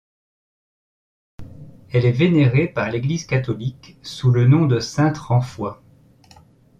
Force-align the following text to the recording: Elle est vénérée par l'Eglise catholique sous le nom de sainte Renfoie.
Elle 1.91 2.07
est 2.07 2.11
vénérée 2.11 2.65
par 2.67 2.89
l'Eglise 2.89 3.27
catholique 3.27 3.99
sous 4.01 4.31
le 4.31 4.47
nom 4.47 4.65
de 4.65 4.79
sainte 4.79 5.19
Renfoie. 5.19 5.83